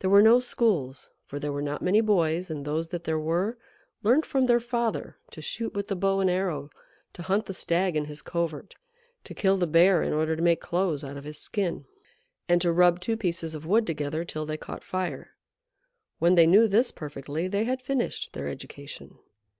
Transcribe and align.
There 0.00 0.10
were 0.10 0.20
no 0.20 0.38
schools, 0.38 1.08
for 1.24 1.38
there 1.38 1.50
were 1.50 1.62
not 1.62 1.80
many 1.80 2.02
boys, 2.02 2.50
and 2.50 2.62
those 2.66 2.90
that 2.90 3.04
there 3.04 3.18
were 3.18 3.56
learnt 4.02 4.26
from 4.26 4.44
their 4.44 4.60
father 4.60 5.16
to 5.30 5.40
shoot 5.40 5.72
with 5.72 5.86
the 5.86 5.96
bow 5.96 6.20
and 6.20 6.28
arrow, 6.28 6.68
to 7.14 7.22
hunt 7.22 7.46
the 7.46 7.54
stag 7.54 7.96
in 7.96 8.04
his 8.04 8.20
covert, 8.20 8.74
to 9.24 9.32
kill 9.34 9.56
the 9.56 9.66
bear 9.66 10.02
in 10.02 10.12
order 10.12 10.36
to 10.36 10.42
make 10.42 10.60
clothes 10.60 11.04
out 11.04 11.16
of 11.16 11.24
his 11.24 11.38
skin, 11.38 11.86
and 12.50 12.60
to 12.60 12.70
rub 12.70 13.00
two 13.00 13.16
pieces 13.16 13.54
of 13.54 13.64
wood 13.64 13.86
together 13.86 14.26
till 14.26 14.44
they 14.44 14.58
caught 14.58 14.84
fire. 14.84 15.30
When 16.18 16.34
they 16.34 16.46
knew 16.46 16.68
this 16.68 16.90
perfectly, 16.90 17.48
they 17.48 17.64
had 17.64 17.80
finished 17.80 18.34
their 18.34 18.48
education. 18.48 19.16